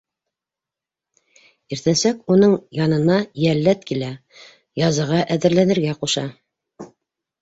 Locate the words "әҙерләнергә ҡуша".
5.37-6.25